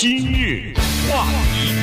[0.00, 0.72] 今日
[1.10, 1.74] 话题，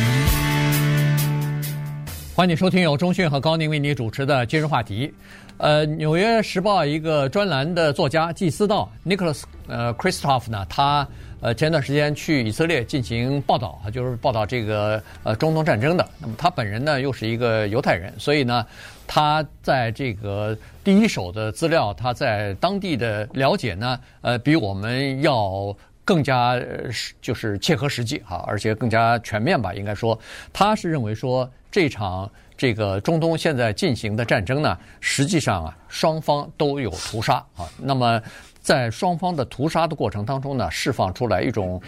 [2.36, 5.14] 欢迎收听由中讯和高宁为你主持的今日话题。
[5.60, 11.08] 呃，《纽约时报》一个专栏的作家季思道 Nicholas 呃 Kristof 呢，他
[11.42, 16.10] 呃前段时间去以色列进行报道啊，就是报道这个呃中东战争的。
[16.20, 18.66] 那么他本人呢又是一个犹太人，所以呢
[19.06, 25.78] 他在这个第一手的资料，他在当地的了解呢，呃比我们要。
[26.08, 26.58] 更加
[26.90, 30.18] 是就是切合实际哈，而且更加全面吧，应该说，
[30.54, 37.68] 他是认为说这场这个中东现在进行的战争呢，实际上啊双方都有屠杀啊。
[37.78, 38.22] 那么
[38.62, 41.82] 在双方的屠杀的过程当中呢，释放出来一种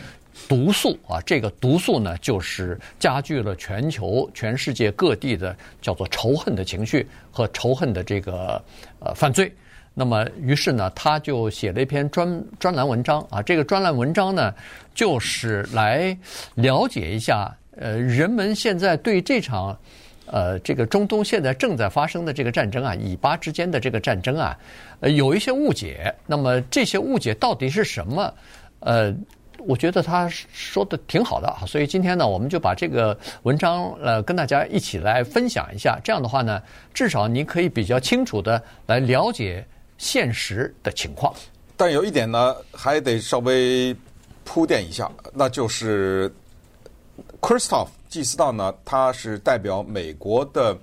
[0.49, 8.61] 毒素啊，这个毒素呢就是加剧了全球全世界各地的叫做仇恨的情绪和仇恨的这个
[8.99, 9.49] 呃犯罪。
[9.99, 13.41] 那么，于是呢，他就写了一篇专专栏文章啊。
[13.41, 14.55] 这个专栏文章呢，
[14.95, 16.17] 就是来
[16.55, 19.77] 了解一下，呃，人们现在对这场，
[20.27, 24.57] 呃，这个中东现在正在发生的这个战争啊，以巴之间的这个战争啊，
[25.01, 26.15] 呃，有一些误解。
[26.25, 28.33] 那么这些误解到底是什么？
[28.79, 29.13] 呃，
[29.67, 31.67] 我觉得他说的挺好的啊。
[31.67, 35.99] 所以今天呢，我们就把这个文章呃跟大家一起来分享一下。
[36.01, 36.63] 这样的话呢，
[36.93, 39.61] 至少你可以比较清楚的来了解。
[39.99, 41.31] 现实的情况，
[41.77, 43.95] 但有一点呢，还得稍微
[44.45, 46.33] 铺垫一下，那就是
[47.41, 50.75] Kristof 纪思道呢，他是代表美国的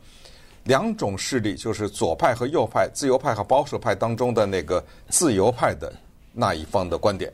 [0.65, 5.93] 两种势力，就是左派和右派、自由派和保守派当中的那个自由派的
[6.33, 7.33] 那一方的观点。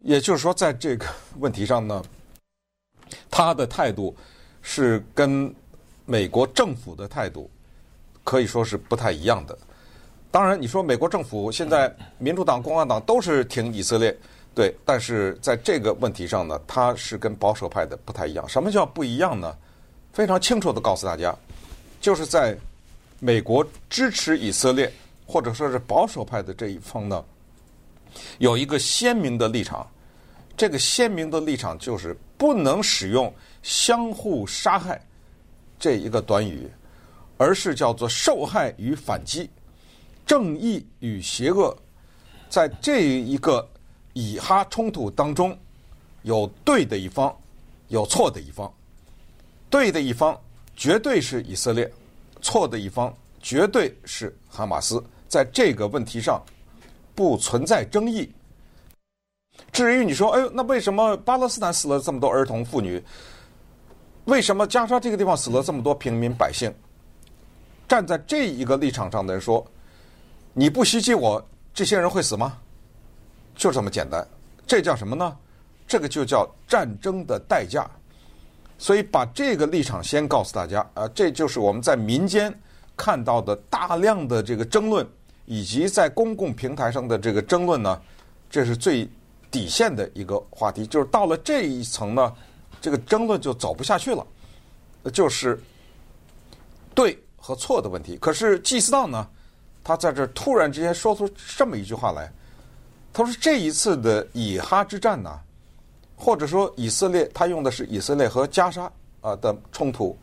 [0.00, 1.06] 也就是说，在这个
[1.38, 2.02] 问题上呢，
[3.30, 4.14] 他的态度
[4.60, 5.54] 是跟
[6.04, 7.48] 美国政府的态度
[8.24, 9.56] 可以说是不太一样的。
[10.32, 14.16] 当然，你说美国政府现在民主党、共和党都是挺以色列，
[14.54, 18.48] 对，但是在这个问题上呢，他是跟保守派的不太一样。
[18.48, 19.54] 什么叫不一样呢？
[20.10, 21.36] 非常清楚地告诉大家，
[22.00, 22.56] 就是在
[23.20, 24.90] 美国支持以色列
[25.26, 27.22] 或者说是保守派的这一方呢，
[28.38, 29.86] 有一个鲜明的立场。
[30.56, 35.00] 这个鲜明的立场就是不能使用“相互杀害”
[35.78, 36.70] 这一个短语，
[37.36, 39.48] 而是叫做“受害与反击”。
[40.32, 41.76] 正义与邪恶，
[42.48, 43.68] 在这一个
[44.14, 45.54] 以哈冲突当中，
[46.22, 47.36] 有对的一方，
[47.88, 48.72] 有错的一方。
[49.68, 50.34] 对的一方
[50.74, 51.92] 绝对是以色列，
[52.40, 55.04] 错的一方绝对是哈马斯。
[55.28, 56.42] 在这个问题上，
[57.14, 58.32] 不存在争议。
[59.70, 63.04] 至于你说，哎呦，那为什么巴勒斯坦死了这么多儿童妇女？
[64.24, 66.72] 为什么加沙这个地方死了这么多平民百姓？
[67.86, 69.62] 站在这一个立场上的人说。
[70.54, 71.42] 你不袭击我，
[71.72, 72.58] 这些人会死吗？
[73.54, 74.26] 就这么简单，
[74.66, 75.36] 这叫什么呢？
[75.86, 77.90] 这个就叫战争的代价。
[78.78, 82.52] 所以把这个立场先告诉大家啊，这就是我们在民间
[82.96, 85.06] 看到的大量的这个争论，
[85.46, 88.00] 以及在公共平台上的这个争论呢，
[88.50, 89.08] 这是最
[89.50, 90.86] 底线的一个话题。
[90.86, 92.34] 就是到了这一层呢，
[92.80, 94.26] 这个争论就走不下去了，
[95.12, 95.62] 就是
[96.94, 98.16] 对和错的问题。
[98.16, 99.26] 可是祭司道呢？
[99.84, 102.32] 他在这突然之间说出这么一句话来，
[103.12, 105.40] 他说：“这一次的以哈之战呢，
[106.16, 110.16] 或者说以色列，他用的是以色列和加沙啊的冲突，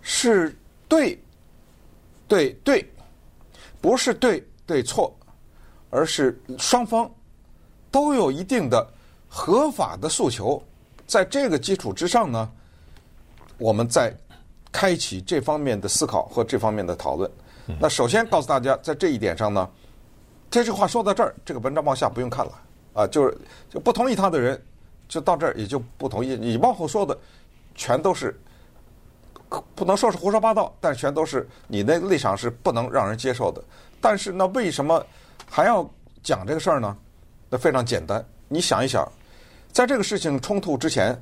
[0.00, 0.56] 是
[0.88, 1.18] 对
[2.28, 2.88] 对对，
[3.80, 5.12] 不是对对错，
[5.90, 7.10] 而是双方
[7.90, 8.86] 都有一定的
[9.28, 10.62] 合法的诉求，
[11.06, 12.48] 在这个基础之上呢，
[13.58, 14.14] 我们再
[14.70, 17.28] 开启这方面的思考和这方面的讨论。”
[17.78, 19.68] 那首先告诉大家，在这一点上呢，
[20.50, 22.52] 这句话说到这儿，这个文章往下不用看了
[22.92, 23.38] 啊，就是
[23.70, 24.60] 就不同意他的人，
[25.08, 26.36] 就到这儿也就不同意。
[26.36, 27.16] 你往后说的，
[27.74, 28.38] 全都是
[29.74, 33.62] 不能说是胡说八道，但全都是你那立场是不能让人接受的。
[34.00, 35.04] 但是那为什么
[35.48, 35.88] 还要
[36.22, 36.96] 讲这个事儿呢？
[37.48, 39.06] 那非常简单，你想一想，
[39.70, 41.16] 在这个事情冲突之前，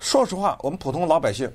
[0.00, 1.52] 说实话，我们普通老百姓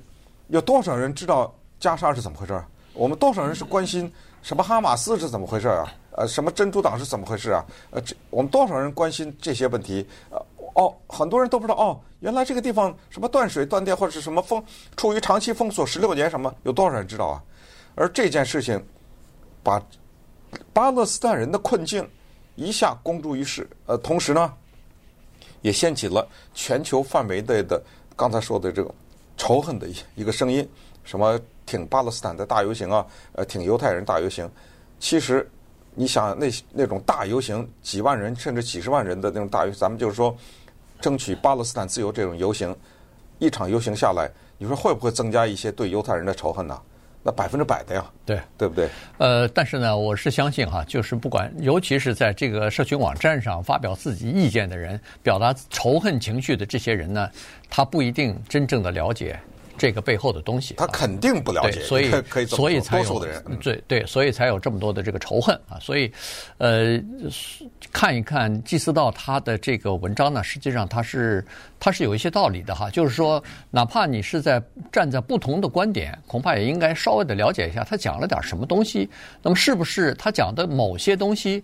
[0.48, 2.64] 有多少人知道加沙是怎么回事儿？
[2.94, 4.10] 我们多少人是关心
[4.42, 5.92] 什么哈马斯是怎么回事啊？
[6.12, 7.64] 呃，什么真主党是怎么回事啊？
[7.90, 10.06] 呃，这我们多少人关心这些问题？
[10.30, 10.38] 呃，
[10.74, 14.62] 哦，很多人都不知道哦，原来这个地方什么断水断电或者是什么封
[14.94, 16.54] 处于长期封锁十六年什么？
[16.64, 17.42] 有多少人知道啊？
[17.94, 18.82] 而这件事情
[19.62, 19.82] 把
[20.72, 22.06] 巴勒斯坦人的困境
[22.56, 24.52] 一下公诸于世，呃，同时呢，
[25.62, 27.82] 也掀起了全球范围内的
[28.14, 28.94] 刚才说的这个
[29.38, 30.68] 仇恨的一一个声音，
[31.04, 31.40] 什么？
[31.72, 34.48] 挺巴勒斯坦的大游行啊，呃，挺犹太人大游行。
[34.98, 35.48] 其实，
[35.94, 40.36] 你想那那种大游行，几万人甚至几十万人的那种大游行，咱们就是说，
[41.00, 42.76] 争取巴勒斯坦自由这种游行，
[43.38, 46.78] 一场游行下来，你说会不会增加一些对犹太人的仇恨呢？
[47.24, 48.88] 那百分之百的呀，对对不对？
[49.18, 57.30] 呃，但是呢，我是相信哈，就是不管，尤其是在这个社群网站上发表自己意见的人，表达仇恨情绪的这些人呢，
[57.70, 59.38] 他不一定真正的了解。
[59.82, 65.76] 这个背后的东西，他肯定不了解，所以可以所以才有的人，对对，所以才有这么多的这个仇恨啊。
[65.80, 66.08] 所以，
[66.58, 67.02] 呃，
[67.90, 71.44] 看一看祭司道他的这个文章呢，实际上他是
[71.80, 72.88] 他是有一些道理的哈。
[72.90, 73.42] 就是说，
[73.72, 74.62] 哪怕你是在
[74.92, 79.10] 站在不同的观点，恐怕也应该稍微的了解一下他讲了点什么东西。
[79.42, 81.60] 那么，是不是他讲的某些东西，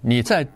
[0.00, 0.46] 你在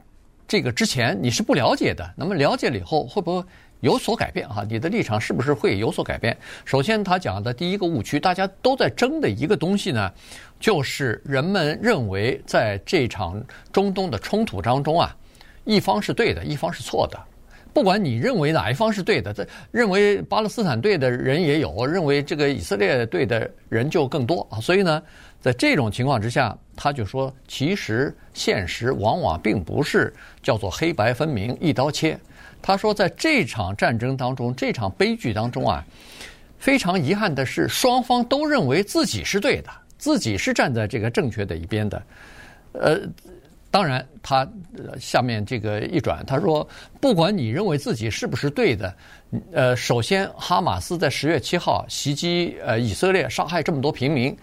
[0.46, 2.08] 这个之前你是不了解的？
[2.16, 3.48] 那么了解了以后，会不会？
[3.80, 6.36] 有所改变哈，你的立场是不是会有所改变？
[6.64, 10.12] 首先，他讲的第一个误区，大家都在争的一个东西呢，
[10.58, 13.42] 就是人们认为在这场
[13.72, 15.16] 中东的冲突当中啊，
[15.64, 17.18] 一方是对的，一方是错的。
[17.72, 24.58] 不管你认为哪一方是对的，这认为巴勒斯坦对的人也有，认为这个以色列对的人就更多啊。
[24.58, 25.00] 所以呢，
[25.40, 32.18] 在这种情况之下，他就说，其实现实往往并不是叫做黑白分明、一刀切。
[32.60, 35.84] 他说，在这场战争当中，这场悲剧当中啊，
[36.58, 42.02] 非常遗憾的是，双方都认为自己是对的，自己是站在这个正确的一边的。
[42.72, 43.00] 呃，
[43.70, 44.46] 当然，他
[44.98, 46.66] 下面这个一转，他说，
[47.00, 48.94] 不管你认为自己是不是对的，
[49.52, 54.36] 呃，首先，哈马斯在十月七号袭击呃以色列，杀害这么多平民。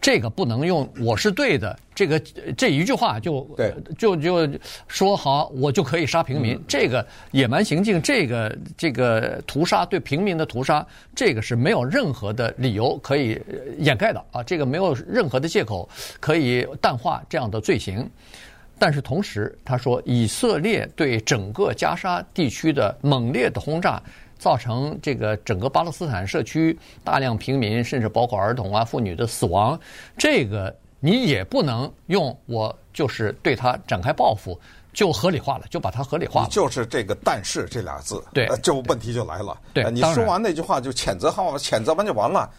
[0.00, 2.18] 这个不能用“我是对的”这个
[2.56, 4.48] 这一句话就对就就
[4.88, 6.54] 说好，我就可以杀平民。
[6.54, 13.38] 嗯、这个野蛮行径，这个这个屠杀对平民的屠杀，这个是没有任何的理由可以
[13.78, 14.42] 掩盖的啊！
[14.42, 15.86] 这个没有任何的借口
[16.18, 18.08] 可以淡化这样的罪行。
[18.78, 24.02] 但是同时，他说以色列对整个加沙地区的猛烈的轰炸。
[24.40, 29.78] 造成这个整个巴勒斯坦社区大量平民，甚至包括儿童啊、妇女的死亡，
[30.16, 34.58] 这个你也不能用我就是对他展开报复
[34.94, 36.48] 就合理化了，就把它合理化了。
[36.48, 39.56] 就是这个“但是”这俩字，对，就问题就来了。
[39.74, 42.50] 对，你说完那句话就谴责好，谴责完就完了，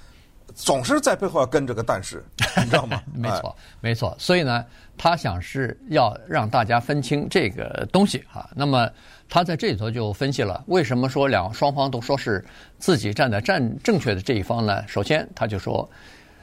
[0.53, 2.23] 总是在背后要跟着个“但是”，
[2.63, 3.01] 你知道吗？
[3.11, 4.15] 没错，没错。
[4.19, 4.63] 所以呢，
[4.99, 8.47] 他想是要让大家分清这个东西哈。
[8.55, 8.87] 那么。
[9.33, 12.43] 他在这里头就分析了为什么说两双方都说是
[12.77, 14.85] 自己站在站正确的这一方呢？
[14.89, 15.89] 首先，他就说，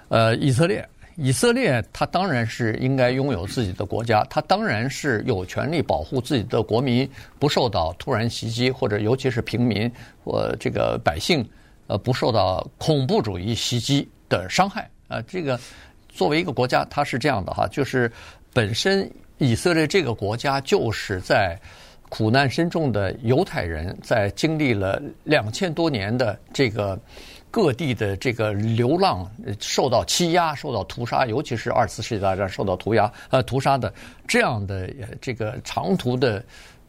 [0.08, 7.06] 呃，以色列，以色列，他当然是应该拥有自己的国家，他当然是有权利保护自己的国民
[7.38, 9.92] 不受到突然袭击，或者尤其是平民
[10.24, 11.46] 或这个百姓，
[11.88, 14.88] 呃，不受到恐怖主义袭击的伤害。
[15.08, 15.60] 啊，这个
[16.08, 18.10] 作为一个国家，它是这样的哈，就是
[18.54, 21.54] 本身以色列这个国家就是在。
[22.08, 26.98] 苦难深重的犹太人在经历了两千多年的这个
[27.50, 33.92] 各地的这个流浪，受到欺压、受到屠杀，尤其是二次世界大战受到屠压呃屠杀的
[34.26, 34.88] 这样的
[35.20, 36.42] 这个长途的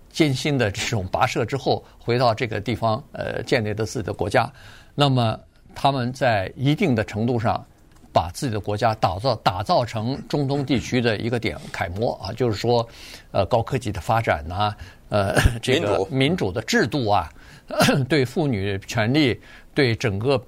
[0.09, 4.51] 艰辛的这种跋涉之后，回到这个地方呃建立了自己的国家，
[4.95, 5.39] 那么
[5.75, 7.65] 他们在一定的程度上。
[8.11, 12.85] 把自己的国家打造打造成中东地区的一个点楷模啊，就是说，
[13.31, 14.75] 呃，高科技的发展呐、
[15.09, 17.29] 呃， 这个民主的制度啊，
[18.07, 19.39] 对妇女权利、
[19.73, 20.41] 对整个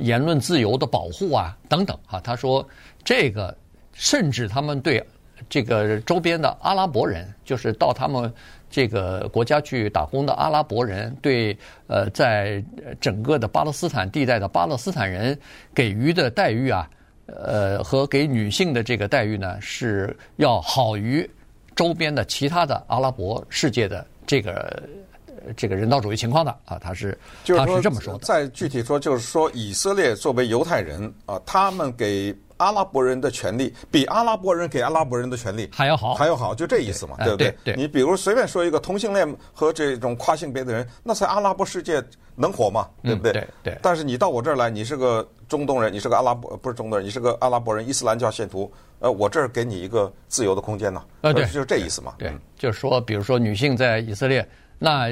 [0.00, 2.66] 言论自由的保护啊等等啊，他说
[3.04, 3.56] 这个
[3.92, 5.04] 甚至他们对
[5.48, 8.32] 这个周边的阿拉伯人，就是到他们。
[8.70, 12.62] 这个国家去打工的阿拉伯人，对呃，在
[13.00, 15.34] 整个的巴勒斯坦地带的巴勒斯坦人
[15.74, 16.86] 给予的待遇啊，
[17.24, 21.26] 呃，和给女性的这个待遇呢，是要好于
[21.78, 24.82] 周边的其他的阿拉伯世界的这个
[25.56, 27.16] 这个人道主义情况的啊，他是
[27.46, 28.18] 他是这么说的。
[28.24, 32.34] 再具体说，就是说以色列作为犹太人啊，他们给。
[32.58, 37.54] 阿拉伯人的权利比阿拉伯人给阿拉伯人的权利还要好，还要好，就这意思嘛，对不对？
[37.64, 42.02] 对，你比如随便说一个同性恋和这种跨性别的人，那在阿拉伯世界
[42.34, 42.88] 能活吗？
[43.02, 43.32] 对不对？
[43.32, 43.78] 对对。
[43.82, 51.02] 但是你到我这儿来，你是个中东人，你是个阿拉伯不是中东人，你是个阿拉伯人，伊斯兰教信徒，呃，我这儿给你一个自由的空间呢。
[51.22, 52.14] 呃，对，就是这意思嘛。
[52.18, 54.46] 对，就是说，比如说女性在以色列，
[54.78, 55.08] 那。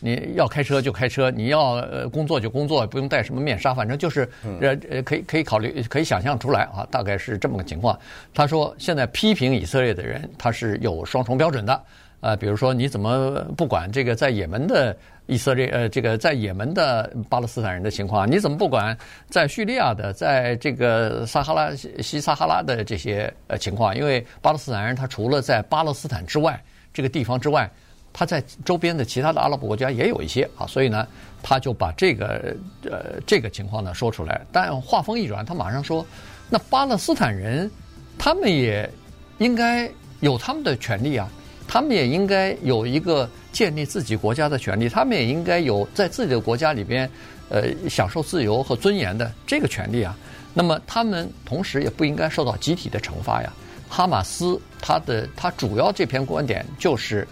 [0.00, 4.28] 你要开车就开车，你要呃工作就工作，不用戴什么面纱，反正就是
[4.60, 7.98] 呃呃可以可以考虑可以想象出来啊，大概是这么个情况。
[8.32, 11.82] 他说现在批评以色列的人他是有双重标准的，
[12.20, 18.96] 呃，比如说你怎么不管这个在也门的以色列呃这个在也门的巴勒斯坦人的情况，你怎么不管
[19.28, 23.96] 在叙利亚的在这个撒哈拉西撒哈拉的这些呃情况？
[23.96, 26.62] 因为巴勒斯坦人他除了在巴勒斯坦之外
[26.94, 27.68] 这个地方之外。
[28.18, 31.06] 他在周边的其他的阿拉伯国家也有一些啊，所以呢，
[31.40, 34.44] 他就把这个呃这个情况呢说出来。
[34.50, 36.04] 但话锋一转，他马上说，
[36.50, 37.70] 那巴勒斯坦人
[38.18, 38.90] 他们也
[39.38, 41.30] 应该有他们的权利啊，
[41.68, 47.08] 他们也应该有一个建立自己国家的权利，他们也应该有在自己的国家里边
[47.50, 50.18] 呃享受自由和尊严的这个权利啊。
[50.52, 53.52] 那么他们同时也不应该受到集体的惩罚呀。
[53.88, 57.24] 哈马斯他的他主要这篇观点就是。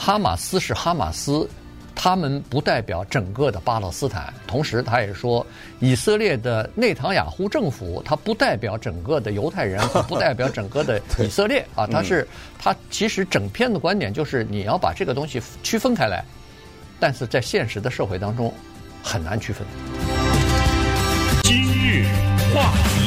[0.00, 1.50] 哈马斯是哈马斯，
[1.92, 4.32] 他们不代表整个的巴勒斯坦。
[4.46, 5.44] 同时，他也说，
[5.80, 11.84] 以色列的内塔尼亚胡政府，他不代表整个的犹太人，不代表整个的 以色列啊。
[11.84, 12.26] 他是
[12.60, 16.24] 他其实整篇的观点就是你要把这个东西区分开来，
[17.00, 18.54] 但是在现实的社会当中
[19.02, 19.66] 很难区分。
[21.42, 22.06] 今日
[22.54, 22.97] 话题。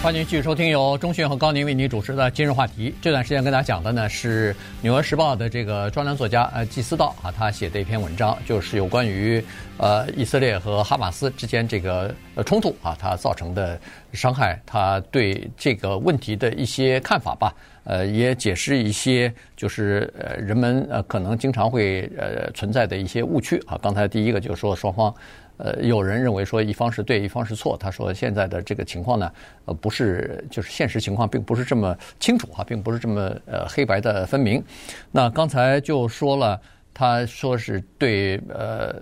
[0.00, 2.94] 欢迎继续收听由钟迅和高宁为您主持的今日话题。
[3.02, 9.42] 这段时间跟大家讲的呢是《纽约时报》的这个专栏作家呃纪思道啊，他写的一篇文章，就是有关于
[9.76, 13.78] 呃以色列和哈马斯之间这个呃冲突啊，它造成的
[14.12, 17.52] 伤害，他对这个问题的一些看法吧。
[17.82, 23.76] 呃，也解释一些就是呃人们呃可能经常会呃存在的一些误区啊。
[23.82, 25.12] 刚才第一个就是说双方。
[25.58, 27.76] 呃，有人认为说一方是对，一方是错。
[27.76, 29.32] 他说现在的这个情况呢，
[29.66, 34.62] 呃，不是就是现实情况，并不是这么清楚哈，并不是这么呃黑白的分明。
[35.10, 36.60] 那刚才就说了，
[36.94, 38.94] 他说是对呃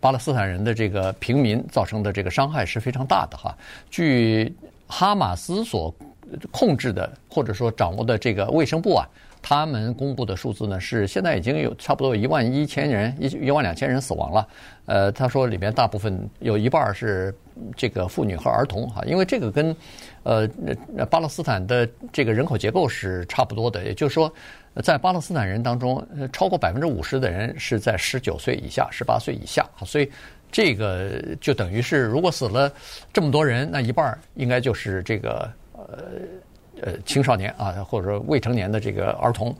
[0.00, 3.56] 巴勒斯坦人的这个平民造成的这个伤害是非常大的哈。
[3.88, 4.52] 据
[4.86, 5.94] 哈马斯所
[6.50, 9.08] 控制的或者说掌握的这个卫生部啊。
[9.42, 14.46] 他们公布的数字呢，是现在已经有差不多一万一千人，一一万两千人死亡了。
[14.86, 17.34] 呃，他说里面大部分有一半是
[17.76, 19.74] 这个妇女和儿童哈，因为这个跟
[20.24, 20.48] 呃
[21.08, 24.32] 巴勒斯坦的这个人口结构是差不多的，也就是说，
[24.82, 30.10] 在巴勒斯坦人当中，超过百分之五十的人是在十九岁以下、十八岁以下，所以
[30.52, 32.70] 这个就等于是如果死了
[33.12, 36.04] 这么多人，那一半应该就是这个呃。
[36.82, 39.54] 呃，青少年啊，或者说未成年的这个儿童，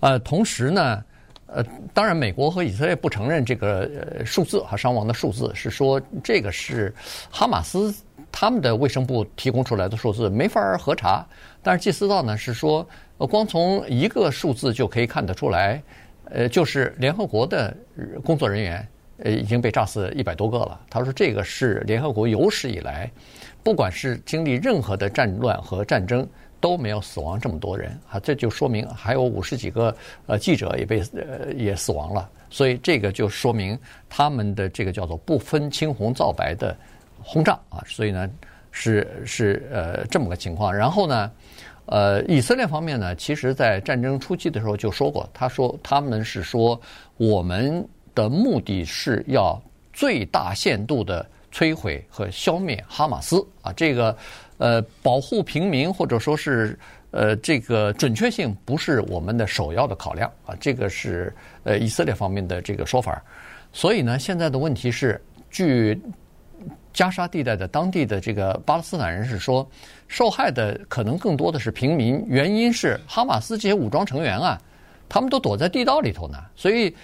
[0.00, 1.04] 呃，同时呢，
[1.46, 6.94] 呃，当然，美国和以色列不承认这个呃数字和伤亡的数字，是说这个是
[7.30, 7.92] 哈马斯
[8.30, 11.26] 他们的卫生部提供出来的数字，没法核查。
[11.62, 12.86] 但是纪思道呢是说，
[13.18, 15.82] 呃，光从一个数字就可以看得出来，
[16.26, 17.76] 呃，就是联合国的
[18.24, 18.86] 工作人员
[19.18, 20.80] 呃已经被炸死一百多个了。
[20.88, 23.10] 他说这个是联合国有史以来，
[23.64, 26.24] 不管是经历任何的战乱和战争。
[26.60, 36.76] 都没有死亡这么多人啊，这就说明还有五十几个呃记者也被呃也死亡了，所以这个就说明他们的这个叫做不分青红皂白的
[37.22, 38.30] 轰炸啊，所以呢
[38.70, 40.72] 是是呃这么个情况。
[40.72, 41.30] 然后呢，
[41.86, 46.80] 呃以色列方面呢，其实在战争初期的时候就说过，他说他们是说
[47.16, 49.60] 我们的目的是要
[49.92, 54.16] 最大限度的摧毁和消灭哈马斯啊，这个。
[54.62, 56.78] 呃，保护平民或者说是
[57.12, 63.24] 呃，这个准确性不是我们的首要的考量啊，这个是呃以色列方面的这个说法。
[63.72, 65.18] 所以呢，现在的问题是，
[65.50, 65.98] 据
[66.92, 69.66] 加沙地带的当地的这个巴勒斯坦人士说，
[70.08, 74.60] 受害的可能更多的是平民，原因是哈马斯这些武装成员啊，
[75.08, 76.94] 他们都躲在地道里头呢，所以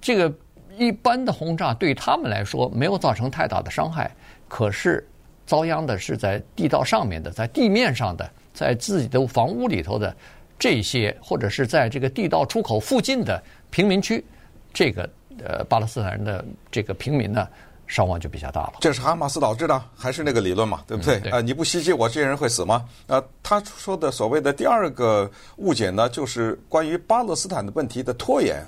[0.00, 0.34] 这个
[0.76, 4.10] 一般的轰炸对他们来说没有造成太大的伤害，
[4.48, 5.06] 可是。
[5.48, 10.12] 遭殃的是在地道上面的，在地面上的，在自己的房屋里头的
[10.58, 13.40] 这些，或者是在这个地道出口附近的
[13.70, 14.24] 平民区，
[14.74, 15.08] 这个
[15.44, 17.46] 呃巴勒斯坦人的这个平民呢，
[17.86, 18.72] 伤亡就比较大了。
[18.80, 21.14] 这是哈马斯导致的，还是那个理论嘛，对不对？
[21.18, 22.84] 啊、嗯呃，你不袭击我，这些人会死吗？
[23.06, 28.66] 呃，他说的所谓的第二个误解呢，就是关于巴勒斯坦的问题的拖延。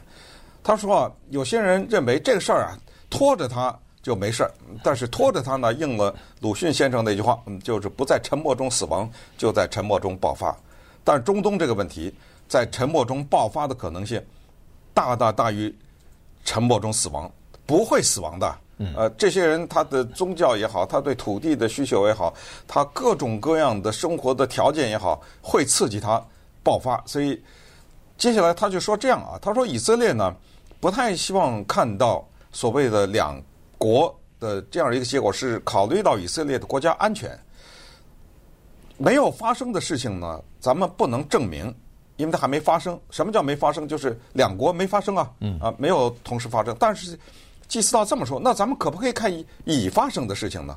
[0.63, 2.79] 他说啊，有些人认为这个事儿啊，
[3.11, 3.77] 拖着他。
[4.01, 4.51] 就没事儿，
[4.83, 10.57] 但是拖着他呢，应了鲁迅先生那句话，嗯，就是不在沉默中死亡，就在沉默中爆发。
[11.05, 12.15] 但是中东这个问题，
[12.49, 14.25] 在沉默中爆发的可能性，
[14.95, 15.75] 大大大于
[16.43, 17.31] 沉默中死亡，
[17.67, 18.59] 不会死亡的。
[18.97, 22.33] 呃，这些人他的宗教也好，他对土地的需求也好，
[22.67, 26.25] 他各种各样的生活的条件也好，会刺激他
[26.63, 27.03] 爆发。
[27.05, 27.39] 所以
[28.19, 30.35] 接下来他就说这样啊，他说以色列呢，
[30.81, 32.23] 不太希望看到
[32.53, 33.41] 所谓的两。
[33.81, 37.39] 国的这样一个结果是考虑到以色列的国家安全，
[38.97, 41.73] 没有发生的事情呢，咱们不能证明，
[42.17, 43.01] 因为它还没发生。
[43.11, 43.87] 什么叫没发生？
[43.87, 46.77] 就是两国没发生啊，啊，没有同时发生。
[46.77, 47.17] 但是
[47.69, 49.33] 祭司道这么说，那咱们可不可以看
[49.65, 50.77] 已发生的事情呢？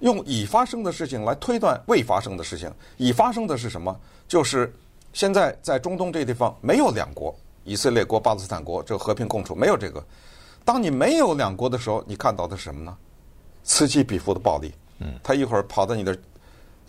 [0.00, 2.70] 用已发生的事情来推断未发生的事情。
[2.98, 3.98] 已发生的是什么？
[4.28, 4.70] 就是
[5.14, 10.04] 现在在中东这个地方没有两国，以色列国、巴勒斯坦国这和平共处，没有这个。
[10.64, 12.96] 当你没有两国的时候，你看到的是什么呢？
[13.62, 14.74] 此起彼伏的暴力。
[14.98, 16.16] 嗯，他一会儿跑到你的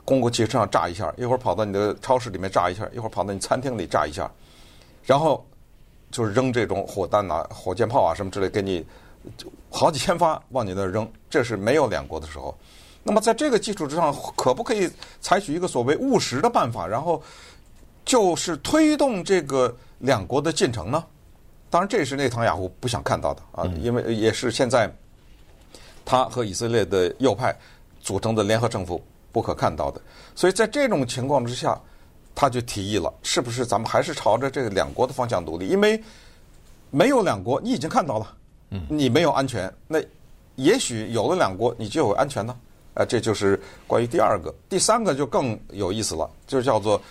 [0.04, 4.30] 公共汽车上炸一下，一会儿跑到你的超市里面炸一下，一会儿跑到你餐厅里炸一下，
[5.04, 5.46] 然后
[6.10, 8.84] 就是扔这种火弹啊、火箭炮啊什么之类，给你
[9.70, 11.08] 好几千发往你那扔。
[11.30, 12.58] 这是没有两国的时候。
[13.04, 14.90] 那么在这个基础之上，可不可以
[15.22, 17.22] 采取一个所谓务实的办法，然后
[18.06, 21.04] 就是推动这个两国的进程呢？
[21.70, 24.90] 当然，这是内塔尼亚胡不想看到的啊，因为也是现在
[26.06, 27.54] 他和以色列的右派
[28.00, 30.00] 组成的联合政府不可看到的。
[30.36, 31.78] 所以在这种情况之下，
[32.34, 35.68] 他就提议了，是不是咱们还是朝着这个两国的方向努力？
[35.68, 36.02] 因为
[36.92, 38.34] 没有两国，你已经看到了，
[38.88, 40.00] 你没有安全，那
[40.56, 42.56] 也许有了两国，你就有安全呢？
[42.94, 47.02] 啊，这就是关于第二个，第三个就更有意思了，就叫做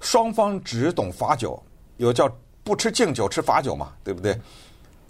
[0.00, 1.62] 双方只懂罚酒，
[1.98, 2.30] 有叫
[2.64, 4.38] 不吃敬酒吃罚酒嘛，对不对？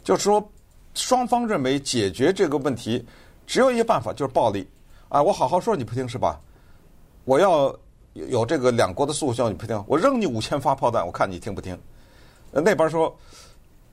[0.03, 0.47] 就是说
[0.95, 3.05] 双方认为解决这个问题
[3.47, 4.69] 只有一个办法，就是暴力。
[5.09, 6.41] 啊，我好好说你不听是吧？
[7.25, 7.75] 我要
[8.15, 11.79] 有这个两国的诉求你不听，我扔你五千发炮弹，我看你听不听？
[12.53, 13.17] 那边说，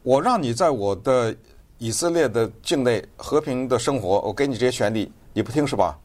[0.04, 1.36] 我让你在我的
[1.77, 6.00] 以色列的境内和平的生活，我给你这些权利，你不听是吧？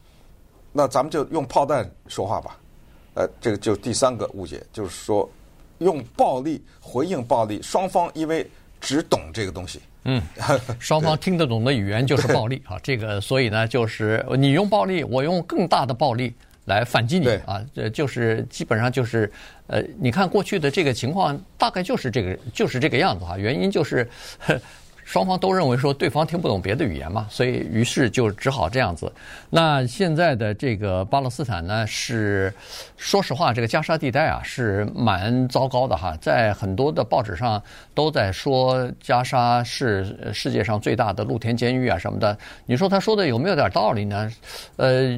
[0.71, 2.57] 那咱们就用炮弹说话吧，
[3.15, 5.29] 呃，这个就第三个误解，就是说
[5.79, 8.45] 用暴力回应暴力，双方因为
[8.81, 10.21] 只懂这个东西，嗯，
[10.79, 16.33] 双方听得懂的语言就是暴力啊，这个所以呢，就是你用暴力，我用更大的暴力
[16.65, 19.31] 来反击你啊，这就是基本上就是
[19.67, 24.09] 呃，你看过去的这个情况，大概就是这个就是这个样子哈，原因就是。
[25.13, 29.13] 双方都认为说对方听不懂别的语言嘛，所以于是就只好这样子。
[29.47, 32.51] 那现在的这个巴勒斯坦呢，是
[32.97, 37.61] 说实话，这个加沙地带啊是蛮糟糕的哈，在很多的报纸上
[37.93, 42.35] 都在说加沙是世界上最大的露天监狱啊什么的。
[42.65, 44.31] 你说他说的有没有点道理呢？
[44.77, 45.09] 呃，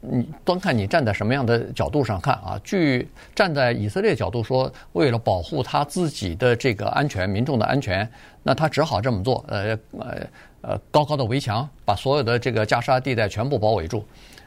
[0.00, 2.56] 你端看你站在什么样的角度上看啊。
[2.62, 8.08] 据站在以色列角度说，为了保护他自己的这个安全、民众的安全。
[8.42, 10.26] 那他只好这么做，呃呃
[10.62, 14.04] 呃，高高的围墙把所有的这个加沙地带全部包围住，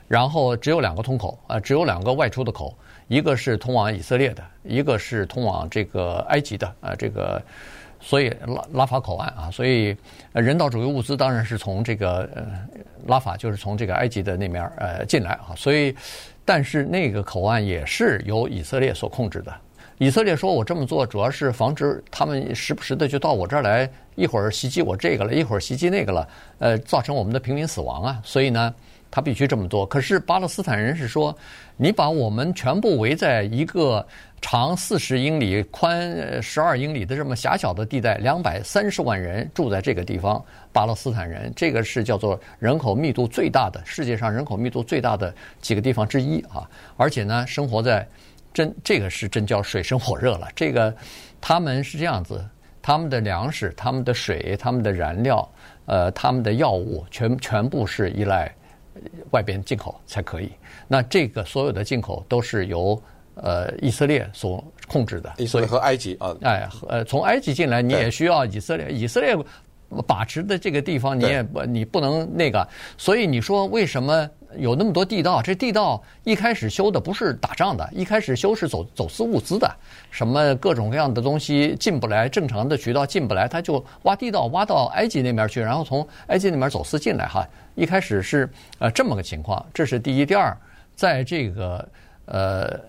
[0.07, 2.75] 然后只有两个通口，啊，只有两个外出的口，
[3.07, 7.41] 一个是通往以色列的，一个是通往这个埃及的，啊，这个
[7.99, 9.95] 所以拉拉法口岸啊，所以
[10.33, 12.45] 人道主义物资当然是从这个呃
[13.07, 15.95] 拉法，就是从这个埃及的那面呃进来啊，所以
[16.45, 19.53] 但是那个口岸也是由以色列所控制的。
[19.99, 26.27] 以色列说：“我这么做主要是防止他们时不时的就到我这儿来，一会儿袭击我这个了，一会儿袭击那个了，
[26.57, 28.19] 呃，造成我们的平民死亡啊。
[28.23, 28.73] 所以呢，
[29.11, 29.85] 他必须这么做。
[29.85, 31.35] 可是巴勒斯坦人是说，
[31.77, 34.05] 你把我们全部围在一个
[34.41, 46.67] 长四十英里、宽十二英里的这么狭小的地带，两百三十万人住在这个地方，巴勒斯坦人，这个是叫做人口密度最大的世界上人口密度最大的几个地方之一啊。
[46.97, 48.05] 而且呢，生活在。”
[48.53, 50.47] 真这个是真叫水深火热了。
[50.55, 50.95] 这个
[51.41, 52.43] 他们是这样子，
[52.81, 55.49] 他们的粮食、他们的水、他们的燃料、
[55.85, 58.53] 呃，他们的药物，全全部是依赖
[59.31, 60.51] 外边进口才可以。
[60.87, 63.01] 那这个所有的进口都是由
[63.35, 65.33] 呃以色列所控制的。
[65.37, 69.35] 以色列和埃及啊，哎，呃，从埃及进来你也需要以色列，以色列
[70.01, 72.67] 把持的这个地方你也不你不能那个。
[72.97, 74.29] 所以你说为什么？
[74.55, 79.67] 有那么多地道，这地道一开始修的不是打仗的，一开始修是走走私物资的，
[80.11, 87.43] 什么各种各样的东西进不来，正常的渠道进不来，他就挖地道挖到埃及那边去，然后从埃及那边走私进来哈。
[87.73, 90.23] 一开始是呃这么个情况，这是第一。
[90.23, 90.55] 第二，
[90.95, 91.89] 在这个
[92.25, 92.79] 呃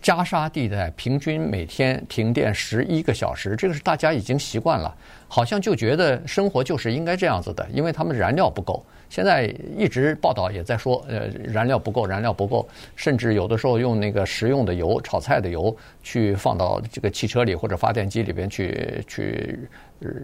[0.00, 4.94] 加沙地带，平均每天停电十一个小时，这个是大家已经习惯了，
[5.28, 8.84] 好像就觉得生活就是应该这样子的，因为他们燃料不够。
[9.12, 9.44] 现在
[9.76, 19.68] 一直报道也在说，呃，燃料不够，燃料不够，甚至有的时候用那个食用的油、炒菜的油去放到这个汽车里或者发电机里边去去，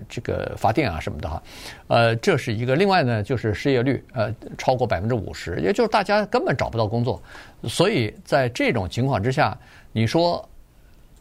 [0.08, 1.42] 这个发电啊什么的哈，
[1.88, 2.76] 呃，这是一个。
[2.76, 7.22] 另外呢，就是失业率呃超过百分之五十，也就是大家根本找不到工作，
[7.64, 9.54] 所以在这种情况之下，
[9.92, 10.48] 你说，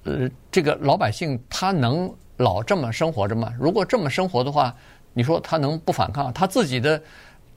[0.05, 3.53] 呃，这个老百姓他能老这么生活着吗？
[3.59, 4.73] 如果这么生活的话，
[5.11, 6.31] 你说他能不反抗？
[6.31, 7.01] 他自己的。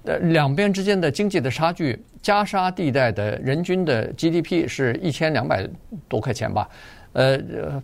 [0.04, 5.68] 呃，两边之间的经济的差距，加沙地带的人均的 GDP 是一千两百
[6.08, 6.68] 多块钱吧，
[7.12, 7.38] 呃，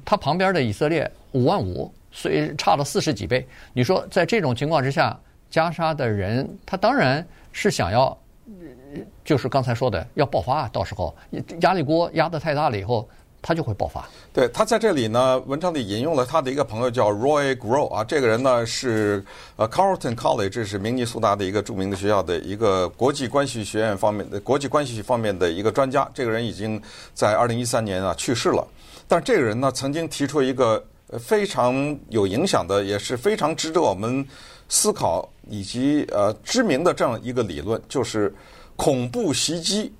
[0.04, 3.46] 它旁边的以色列五万五，所以差了四十几倍。
[3.74, 5.18] 你说在这种情况之下，
[5.50, 8.16] 加沙的人他当然是想要，
[9.22, 11.14] 就是刚才说的要爆发，到时候
[11.60, 13.06] 压力锅压得太大了以后，
[13.46, 14.04] 它就会爆发。
[14.32, 26.10] 对，他在这里呢，文章里引用了他的一个朋友叫 Roy Grow 啊，这个人呢是呃 Carleton College，这是明尼苏达的一个著名的学校的一个国际关系学院方面的国际关系方面的一个专家。
[26.12, 26.82] 这个人已经
[27.14, 28.66] 在二零一三年啊去世了，
[29.06, 30.84] 但这个人呢曾经提出一个
[31.16, 34.26] 非常有影响的，也是非常值得我们
[34.68, 38.34] 思考以及呃知名的这样一个理论，就是
[38.74, 39.92] 恐怖袭击。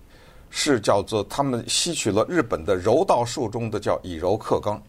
[0.51, 4.83] 是叫做他们吸取了日本的柔道术中的叫以柔克刚，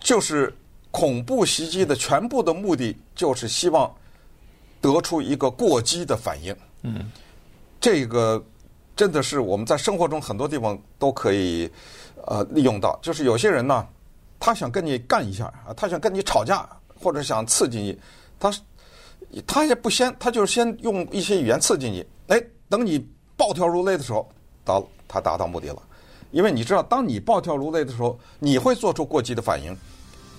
[0.00, 0.52] 就是
[0.90, 3.92] 恐怖袭击的全部的目的就是希望
[4.80, 6.54] 得出一个过激的反应。
[6.82, 7.10] 嗯，
[7.80, 8.42] 这个
[8.96, 11.70] 真的是我们在生活中很多地方都可以
[12.26, 12.98] 呃利用到。
[13.00, 13.86] 就是有些人呢，
[14.40, 16.68] 他想跟你干一下啊，他想跟你吵架，
[17.00, 17.98] 或者想刺激你，
[18.38, 18.52] 他
[19.46, 22.04] 他也不先，他就是先用一些语言刺激你。
[22.28, 22.98] 哎，等你
[23.36, 24.28] 暴跳如雷的时候。
[24.64, 25.82] 到他达到目的了，
[26.30, 29.76] 因为你知道，当你暴跳如雷的时候，你会做出过激的反应，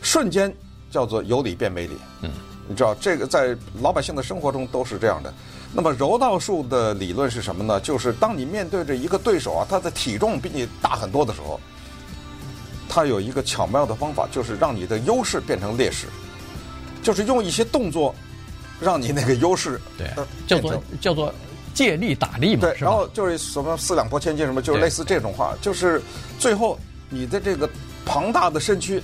[0.01, 0.53] 瞬间
[0.89, 1.95] 叫做有理变没理。
[2.21, 2.31] 嗯，
[2.67, 5.33] 你知道这个在老百姓的生活中都是这样的。
[5.73, 7.79] 那么柔道术的理论是什么呢？
[7.79, 11.59] 就是当你面对着一个对手啊，他的体重比你大很多的时候，
[12.89, 16.07] 他有一个巧妙的方法，就是让你的优势变成劣势，
[17.03, 18.15] 就是用一些动作
[18.79, 20.09] 让你那个优势对
[20.47, 21.33] 叫做叫做。
[21.75, 26.01] 借力打力嘛，对，然后就是什么四两拨千斤什么，就是类似这种话，就是
[26.39, 27.69] 最后你的这个
[28.05, 29.03] 庞大的身躯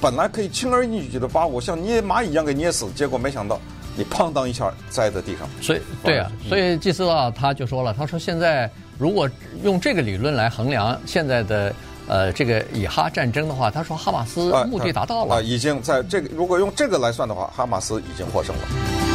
[0.00, 3.58] 本来可以轻而易举的把我像捏蚂蚁一样给捏死，结果没想到
[3.96, 5.48] 你砰当一下栽在地上。
[5.60, 9.28] 所以，对啊，所以季斯啊他就说了，他说现在如果
[9.62, 11.74] 用这个理论来衡量现在的
[12.06, 19.09] 呃这个以哈战争的话，他说哈马斯目的达到了，啊，已经在这个如果用这个来算的话，哈马斯已经获胜了。